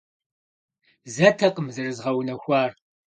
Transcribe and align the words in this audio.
Зэтэкъым 1.13 1.67
зэрызгъэунэхуар. 1.75 2.71